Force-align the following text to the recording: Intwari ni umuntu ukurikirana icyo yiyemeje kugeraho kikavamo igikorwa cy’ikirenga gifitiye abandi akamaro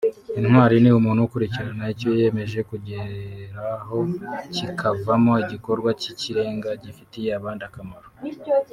Intwari 0.39 0.75
ni 0.79 0.89
umuntu 0.99 1.21
ukurikirana 1.27 1.83
icyo 1.93 2.07
yiyemeje 2.17 2.59
kugeraho 2.69 3.95
kikavamo 4.55 5.33
igikorwa 5.43 5.89
cy’ikirenga 6.01 6.69
gifitiye 6.83 7.29
abandi 7.39 7.63
akamaro 7.69 8.07